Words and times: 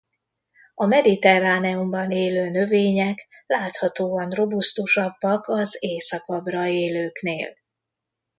A 0.75 0.85
mediterráneumban 0.87 2.11
élő 2.11 2.49
növények 2.49 3.27
láthatóan 3.45 4.29
robusztusabbak 4.29 5.47
az 5.47 5.77
északabbra 5.79 6.67
élőknél. 6.67 7.53